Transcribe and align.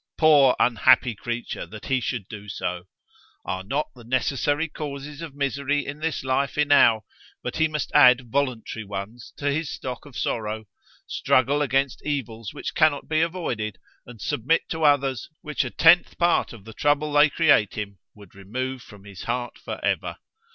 —Poor 0.17 0.55
unhappy 0.59 1.13
creature, 1.13 1.67
that 1.67 1.85
he 1.85 1.99
should 1.99 2.27
do 2.27 2.49
so!——Are 2.49 3.63
not 3.63 3.89
the 3.93 4.03
necessary 4.03 4.67
causes 4.67 5.21
of 5.21 5.35
misery 5.35 5.85
in 5.85 5.99
this 5.99 6.23
life 6.23 6.57
enow, 6.57 7.05
but 7.43 7.57
he 7.57 7.67
must 7.67 7.91
add 7.91 8.31
voluntary 8.31 8.83
ones 8.83 9.31
to 9.37 9.51
his 9.53 9.69
stock 9.69 10.07
of 10.07 10.17
sorrow;—struggle 10.17 11.61
against 11.61 12.03
evils 12.03 12.51
which 12.51 12.73
cannot 12.73 13.07
be 13.07 13.21
avoided, 13.21 13.77
and 14.07 14.19
submit 14.19 14.63
to 14.69 14.83
others, 14.85 15.29
which 15.41 15.63
a 15.63 15.69
tenth 15.69 16.17
part 16.17 16.51
of 16.51 16.65
the 16.65 16.73
trouble 16.73 17.13
they 17.13 17.29
create 17.29 17.75
him 17.75 17.99
would 18.15 18.33
remove 18.33 18.81
from 18.81 19.03
his 19.03 19.25
heart 19.25 19.59
for 19.59 19.79
ever? 19.85 20.17